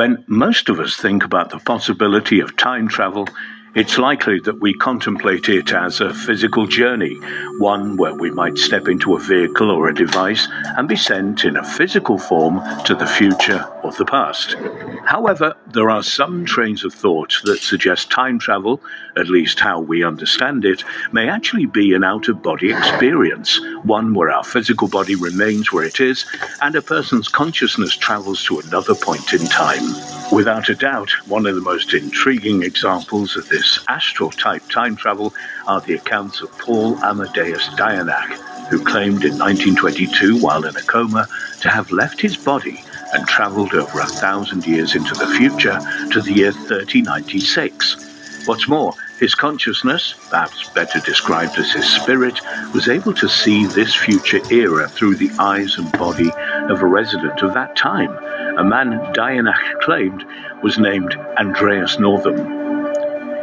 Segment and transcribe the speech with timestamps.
[0.00, 3.28] When most of us think about the possibility of time travel,
[3.74, 7.14] it's likely that we contemplate it as a physical journey,
[7.58, 11.56] one where we might step into a vehicle or a device and be sent in
[11.56, 14.56] a physical form to the future or the past.
[15.04, 18.82] However, there are some trains of thought that suggest time travel,
[19.16, 20.82] at least how we understand it,
[21.12, 25.84] may actually be an out of body experience, one where our physical body remains where
[25.84, 26.26] it is
[26.60, 30.19] and a person's consciousness travels to another point in time.
[30.32, 35.34] Without a doubt, one of the most intriguing examples of this astral type time travel
[35.66, 41.26] are the accounts of Paul Amadeus Dienach, who claimed in 1922, while in a coma,
[41.62, 42.80] to have left his body
[43.12, 45.80] and travelled over a thousand years into the future
[46.12, 48.46] to the year 3096.
[48.46, 52.40] What's more, his consciousness, perhaps better described as his spirit,
[52.72, 56.30] was able to see this future era through the eyes and body
[56.70, 58.16] of a resident of that time
[58.58, 60.24] a man Dienach claimed
[60.62, 62.38] was named Andreas Northam.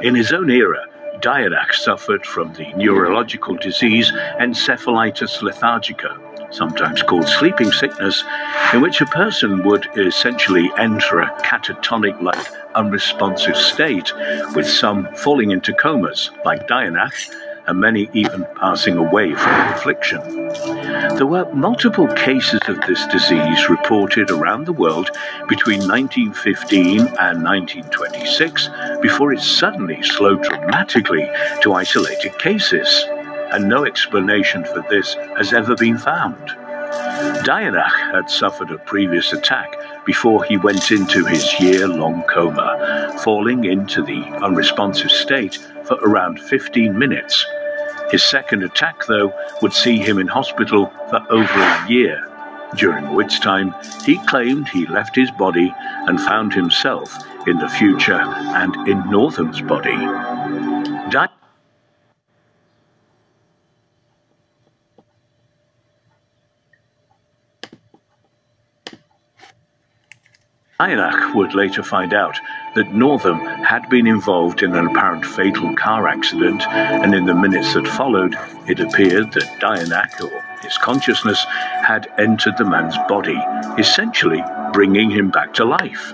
[0.03, 0.85] In his own era,
[1.21, 8.23] Dienach suffered from the neurological disease encephalitis lethargica, sometimes called sleeping sickness,
[8.73, 14.13] in which a person would essentially enter a catatonic like unresponsive state,
[14.53, 17.27] with some falling into comas, like Dienach,
[17.67, 20.21] and many even passing away from affliction.
[21.17, 25.09] There were multiple cases of this disease reported around the world
[25.47, 28.69] between 1915 and 1926
[29.01, 31.29] before it suddenly slowed dramatically
[31.61, 33.05] to isolated cases,
[33.51, 36.51] and no explanation for this has ever been found.
[37.43, 43.65] Dienach had suffered a previous attack before he went into his year long coma, falling
[43.65, 47.45] into the unresponsive state for around 15 minutes
[48.11, 52.23] his second attack, though, would see him in hospital for over a year,
[52.75, 53.75] during which time
[54.05, 57.15] he claimed he left his body and found himself
[57.47, 59.97] in the future and in Northam's body.
[61.09, 61.27] Di-
[71.37, 72.39] would later find out
[72.75, 77.73] that Northam had been involved in an apparent fatal car accident, and in the minutes
[77.73, 78.35] that followed,
[78.67, 81.43] it appeared that Dienach, or his consciousness,
[81.83, 83.37] had entered the man's body,
[83.77, 86.13] essentially bringing him back to life.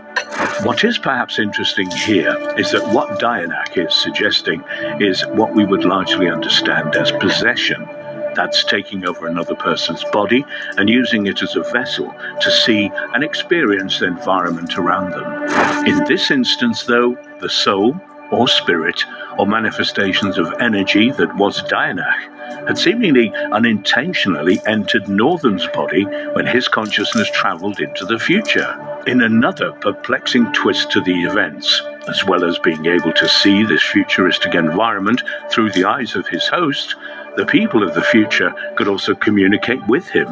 [0.64, 4.64] What is perhaps interesting here is that what Dienach is suggesting
[5.00, 7.88] is what we would largely understand as possession
[8.36, 10.46] that's taking over another person's body
[10.78, 15.86] and using it as a vessel to see and experience the environment around them.
[15.88, 18.00] In this instance, though, the soul,
[18.32, 19.04] or spirit,
[19.38, 26.68] or manifestations of energy that was Dienach, had seemingly unintentionally entered Northam's body when his
[26.68, 28.80] consciousness travelled into the future.
[29.06, 33.84] In another perplexing twist to the events, as well as being able to see this
[33.84, 36.96] futuristic environment through the eyes of his host,
[37.36, 40.28] the people of the future could also communicate with him,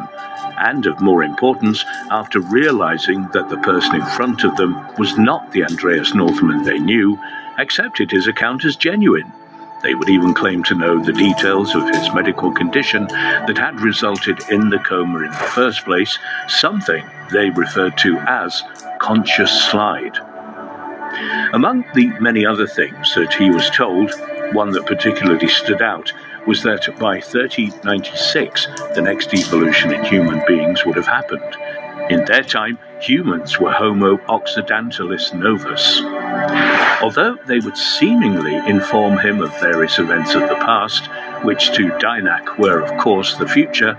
[0.58, 5.50] and of more importance, after realizing that the person in front of them was not
[5.52, 7.18] the Andreas Northam they knew,
[7.58, 9.32] accepted his account as genuine.
[9.82, 14.38] They would even claim to know the details of his medical condition that had resulted
[14.48, 18.62] in the coma in the first place, something they referred to as
[19.00, 20.16] conscious slide.
[21.52, 24.12] Among the many other things that he was told,
[24.54, 26.12] one that particularly stood out
[26.46, 31.56] was that by 3096, the next evolution in human beings would have happened.
[32.10, 36.02] In their time, humans were Homo occidentalis novus.
[37.00, 41.06] Although they would seemingly inform him of various events of the past,
[41.44, 43.96] which to Dienach were, of course, the future,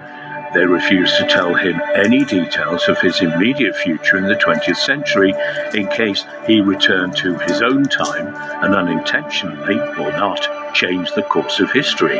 [0.53, 5.33] they refused to tell him any details of his immediate future in the 20th century
[5.73, 8.27] in case he returned to his own time
[8.63, 12.19] and unintentionally, or not, changed the course of history.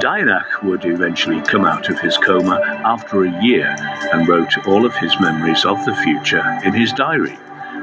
[0.00, 3.74] Dienach would eventually come out of his coma after a year
[4.12, 7.36] and wrote all of his memories of the future in his diary,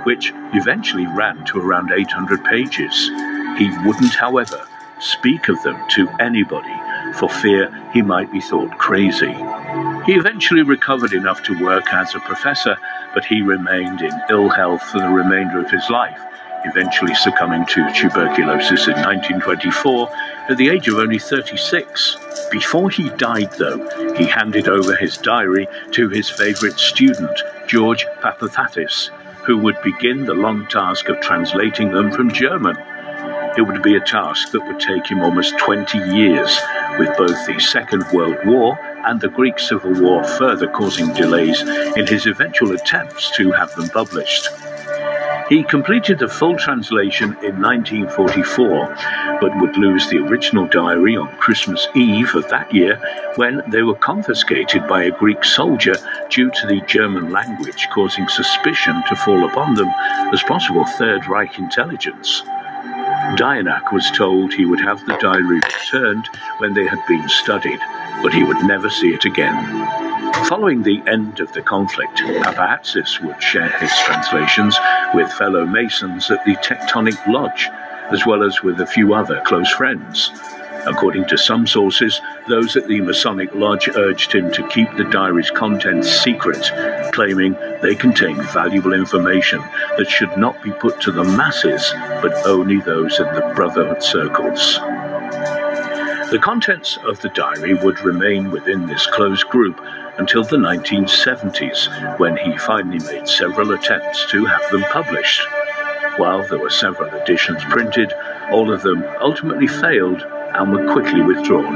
[0.04, 3.10] which eventually ran to around 800 pages.
[3.58, 4.68] He wouldn't, however,
[5.00, 6.74] speak of them to anybody
[7.16, 9.34] for fear he might be thought crazy.
[10.06, 12.78] He eventually recovered enough to work as a professor,
[13.14, 16.20] but he remained in ill health for the remainder of his life
[16.66, 20.10] eventually succumbing to tuberculosis in 1924
[20.50, 22.18] at the age of only 36.
[22.52, 29.10] Before he died, though, he handed over his diary to his favourite student, George Papachatzis,
[29.46, 32.78] who would begin the long task of translating them from German.
[33.56, 36.60] It would be a task that would take him almost 20 years,
[36.98, 42.08] with both the Second World War and the Greek Civil War further causing delays in
[42.08, 44.50] his eventual attempts to have them published.
[45.50, 51.88] He completed the full translation in 1944, but would lose the original diary on Christmas
[51.94, 53.00] Eve of that year
[53.36, 55.96] when they were confiscated by a Greek soldier
[56.32, 59.90] due to the German language causing suspicion to fall upon them
[60.34, 62.42] as possible Third Reich intelligence.
[63.36, 66.30] Dienach was told he would have the diary returned
[66.60, 67.80] when they had been studied,
[68.22, 69.56] but he would never see it again.
[70.46, 74.78] Following the end of the conflict, Papachatzis would share his translations
[75.14, 77.70] with fellow Masons at the Tectonic Lodge,
[78.12, 80.32] as well as with a few other close friends.
[80.86, 82.20] According to some sources,
[82.50, 86.70] those at the Masonic Lodge urged him to keep the diary's contents secret,
[87.14, 89.62] claiming they contained valuable information
[89.98, 94.80] that should not be put to the masses, but only those in the Brotherhood circles.
[96.32, 99.80] The contents of the diary would remain within this closed group
[100.18, 105.42] until the 1970s, when he finally made several attempts to have them published.
[106.18, 108.14] While there were several editions printed,
[108.52, 110.24] all of them ultimately failed
[110.56, 111.76] and were quickly withdrawn.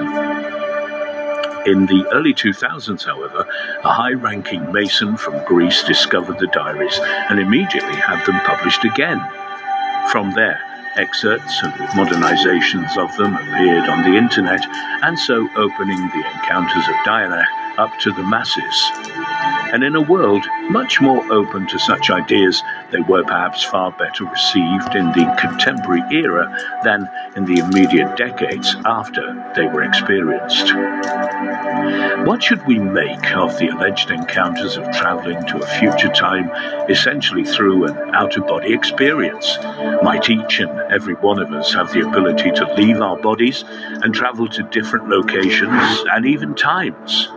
[1.67, 3.45] In the early 2000s, however,
[3.83, 6.97] a high ranking Mason from Greece discovered the diaries
[7.29, 9.19] and immediately had them published again.
[10.11, 10.61] From there,
[10.95, 14.65] excerpts and modernizations of them appeared on the internet,
[15.03, 17.45] and so opening the encounters of Diana
[17.77, 18.91] up to the masses.
[19.73, 24.23] And in a world much more open to such ideas, they were perhaps far better
[24.23, 30.73] received in the contemporary era than in the immediate decades after they were experienced.
[32.25, 36.49] What should we make of the alleged encounters of travelling to a future time
[36.89, 39.57] essentially through an out of body experience?
[40.01, 44.13] Might each and every one of us have the ability to leave our bodies and
[44.13, 47.29] travel to different locations and even times?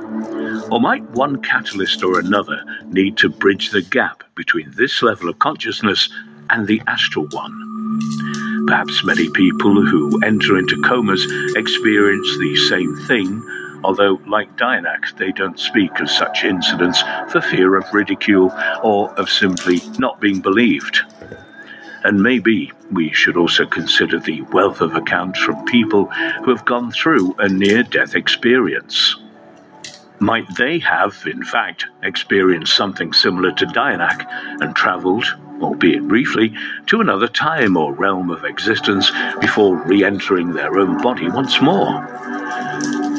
[0.71, 5.39] Or might one catalyst or another need to bridge the gap between this level of
[5.39, 6.09] consciousness
[6.51, 8.67] and the astral one?
[8.67, 11.25] Perhaps many people who enter into comas
[11.57, 13.43] experience the same thing,
[13.83, 18.53] although, like Dienach, they don't speak of such incidents for fear of ridicule
[18.83, 21.01] or of simply not being believed.
[22.05, 26.07] And maybe we should also consider the wealth of accounts from people
[26.45, 29.17] who have gone through a near death experience.
[30.23, 34.27] Might they have, in fact, experienced something similar to Dienach
[34.61, 35.25] and travelled,
[35.63, 36.53] albeit briefly,
[36.87, 42.07] to another time or realm of existence before re entering their own body once more?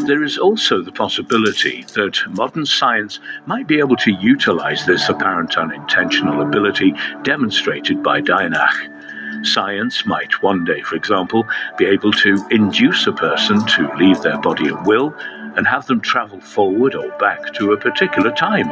[0.06, 5.58] There is also the possibility that modern science might be able to utilize this apparent
[5.58, 6.94] unintentional ability
[7.24, 9.44] demonstrated by Dienach.
[9.44, 11.48] Science might one day, for example,
[11.80, 15.16] be able to induce a person to leave their body at will
[15.56, 18.70] and have them travel forward or back to a particular time.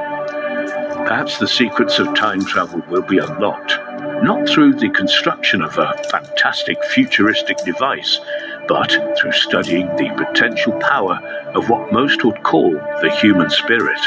[1.06, 3.78] Perhaps the secrets of time travel will be unlocked,
[4.24, 8.20] not through the construction of a fantastic futuristic device,
[8.68, 11.16] but through studying the potential power
[11.56, 14.00] of what most would call the human spirit,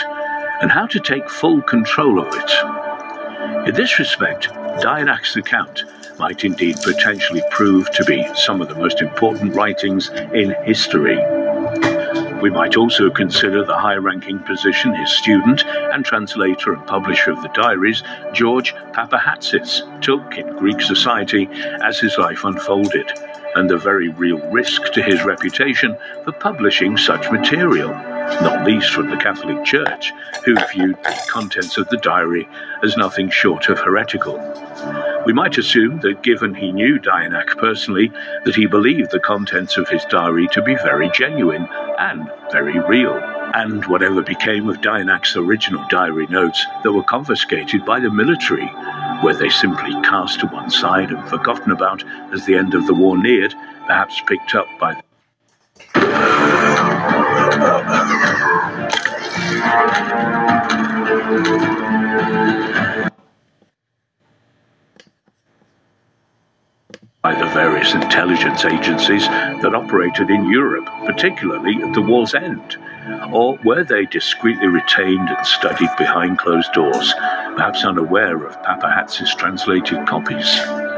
[0.60, 3.68] and how to take full control of it.
[3.68, 4.48] In this respect,
[4.80, 5.84] Dienach's account
[6.18, 11.18] might indeed potentially prove to be some of the most important writings in history.
[12.42, 17.40] We might also consider the high ranking position his student and translator and publisher of
[17.40, 21.48] the diaries, George Papachatzis, took in Greek society
[21.84, 23.12] as his life unfolded,
[23.54, 29.08] and the very real risk to his reputation for publishing such material, not least from
[29.08, 30.12] the Catholic Church,
[30.44, 32.48] who viewed the contents of the diary
[32.82, 34.36] as nothing short of heretical.
[35.24, 38.10] We might assume that given he knew Dienach personally,
[38.44, 43.14] that he believed the contents of his diary to be very genuine and very real.
[43.54, 48.68] And whatever became of Dienach's original diary notes that were confiscated by the military,
[49.22, 52.02] were they simply cast to one side and forgotten about
[52.32, 53.54] as the end of the war neared,
[53.86, 55.00] perhaps picked up by
[67.22, 72.76] by the various intelligence agencies that operated in Europe, particularly at the war's end?
[73.32, 80.04] Or were they discreetly retained and studied behind closed doors, perhaps unaware of Papahatz's translated
[80.04, 80.91] copies?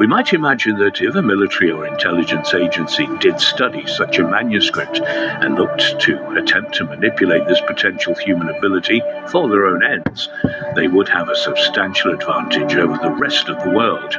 [0.00, 5.00] We might imagine that if a military or intelligence agency did study such a manuscript
[5.00, 10.28] and looked to attempt to manipulate this potential human ability for their own ends,
[10.74, 14.16] they would have a substantial advantage over the rest of the world,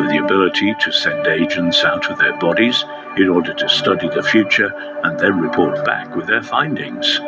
[0.00, 2.82] with the ability to send agents out of their bodies
[3.18, 4.72] in order to study the future
[5.04, 7.20] and then report back with their findings.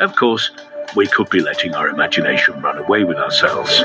[0.00, 0.50] Of course,
[0.96, 3.82] we could be letting our imagination run away with ourselves.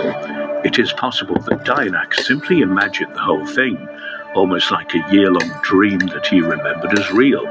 [0.66, 3.88] it is possible that Dienach simply imagined the whole thing,
[4.36, 7.46] almost like a year long dream that he remembered as real.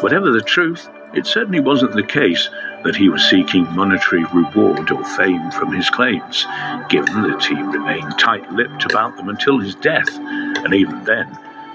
[0.00, 2.48] Whatever the truth, it certainly wasn't the case
[2.84, 6.46] that he was seeking monetary reward or fame from his claims,
[6.88, 11.26] given that he remained tight lipped about them until his death, and even then,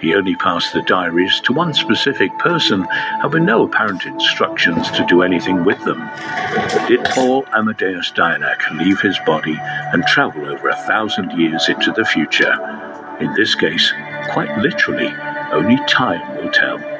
[0.02, 2.84] he only passed the diaries to one specific person,
[3.22, 6.00] having no apparent instructions to do anything with them.
[6.88, 12.06] Did Paul Amadeus Dienach leave his body and travel over a thousand years into the
[12.06, 12.54] future?
[13.20, 13.94] In this case,
[14.30, 15.14] quite literally,
[15.52, 16.95] only time will tell.